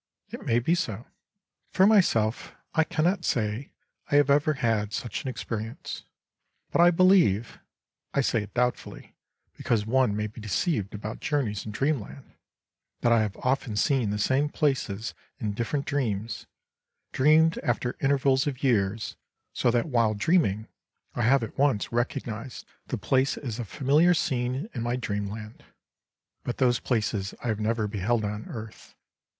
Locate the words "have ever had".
4.15-4.93